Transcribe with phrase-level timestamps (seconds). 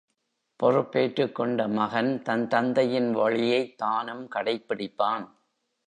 [0.55, 5.29] பொறுப்பேற்றுக் கொண்ட மகன், தன் தந்தையின் வழியைத் தானும் கடைப் பிடிப்பான்.